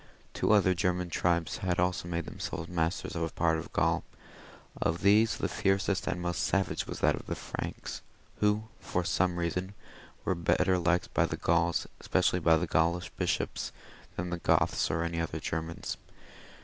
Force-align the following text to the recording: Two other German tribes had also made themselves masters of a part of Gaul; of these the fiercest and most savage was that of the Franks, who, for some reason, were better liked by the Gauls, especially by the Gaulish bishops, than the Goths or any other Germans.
Two 0.33 0.51
other 0.51 0.73
German 0.73 1.11
tribes 1.11 1.57
had 1.57 1.79
also 1.79 2.07
made 2.07 2.25
themselves 2.25 2.67
masters 2.67 3.15
of 3.15 3.21
a 3.21 3.29
part 3.29 3.59
of 3.59 3.71
Gaul; 3.71 4.03
of 4.81 5.01
these 5.03 5.37
the 5.37 5.47
fiercest 5.47 6.07
and 6.07 6.19
most 6.19 6.41
savage 6.43 6.87
was 6.87 7.01
that 7.01 7.13
of 7.13 7.27
the 7.27 7.35
Franks, 7.35 8.01
who, 8.39 8.63
for 8.79 9.03
some 9.03 9.37
reason, 9.37 9.75
were 10.25 10.33
better 10.33 10.79
liked 10.79 11.13
by 11.13 11.27
the 11.27 11.37
Gauls, 11.37 11.85
especially 11.99 12.39
by 12.39 12.57
the 12.57 12.65
Gaulish 12.65 13.11
bishops, 13.11 13.71
than 14.15 14.31
the 14.31 14.39
Goths 14.39 14.89
or 14.89 15.03
any 15.03 15.21
other 15.21 15.39
Germans. 15.39 15.97